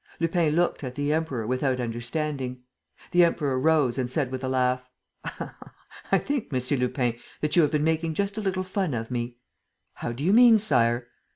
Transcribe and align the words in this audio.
Lupin 0.19 0.55
looked 0.55 0.83
at 0.83 0.95
the 0.95 1.13
Emperor 1.13 1.45
without 1.45 1.79
understanding. 1.79 2.63
The 3.11 3.23
Emperor 3.23 3.59
rose 3.59 3.99
and 3.99 4.09
said, 4.09 4.31
with 4.31 4.43
a 4.43 4.47
laugh: 4.47 4.89
"I 6.11 6.17
think, 6.17 6.47
M. 6.51 6.79
Lupin, 6.79 7.19
that 7.41 7.55
you 7.55 7.61
have 7.61 7.69
been 7.69 7.83
making 7.83 8.15
just 8.15 8.35
a 8.35 8.41
little 8.41 8.63
fun 8.63 8.95
of 8.95 9.11
me." 9.11 9.37
"How 9.93 10.11
do 10.11 10.23
you 10.23 10.33
mean, 10.33 10.57
Sire?" 10.57 11.07